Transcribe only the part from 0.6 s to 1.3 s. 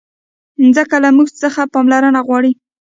مځکه له موږ